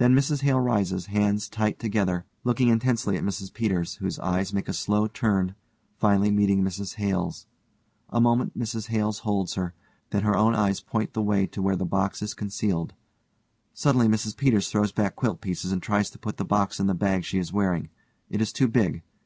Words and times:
Then_ 0.00 0.14
MRS 0.14 0.40
HALE 0.40 0.60
rises, 0.60 1.06
hands 1.12 1.46
tight 1.46 1.78
together, 1.78 2.24
looking 2.42 2.68
intensely 2.68 3.18
at 3.18 3.22
MRS 3.22 3.52
PETERS, 3.52 3.96
whose 3.96 4.18
eyes 4.18 4.50
make 4.54 4.66
a 4.66 4.72
slow 4.72 5.08
turn, 5.08 5.54
finally 5.98 6.30
meeting 6.30 6.62
MRS 6.62 6.94
HALE_'s. 6.96 7.44
A 8.08 8.18
moment_ 8.18 8.52
MRS 8.56 8.86
HALE 8.86 9.12
holds 9.12 9.56
her, 9.56 9.74
then 10.08 10.22
her 10.22 10.34
own 10.34 10.54
eyes 10.54 10.80
point 10.80 11.12
the 11.12 11.20
way 11.20 11.46
to 11.48 11.60
where 11.60 11.76
the 11.76 11.84
box 11.84 12.22
is 12.22 12.32
concealed. 12.32 12.94
Suddenly 13.74 14.08
MRS 14.08 14.38
PETERS 14.38 14.72
_throws 14.72 14.94
back 14.94 15.16
quilt 15.16 15.42
pieces 15.42 15.70
and 15.70 15.82
tries 15.82 16.08
to 16.08 16.18
put 16.18 16.38
the 16.38 16.46
box 16.46 16.80
in 16.80 16.86
the 16.86 16.94
bag 16.94 17.24
she 17.26 17.36
is 17.38 17.52
wearing. 17.52 17.90
It 18.30 18.40
is 18.40 18.54
too 18.54 18.68
big. 18.68 19.02